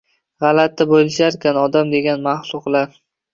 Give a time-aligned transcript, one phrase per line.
[0.45, 2.99] G‘alati bo‘lisharkan odam degan maxluqlar